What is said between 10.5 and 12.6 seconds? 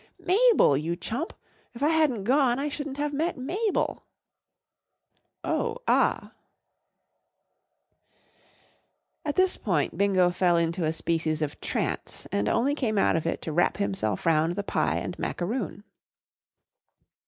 into a species of trance, and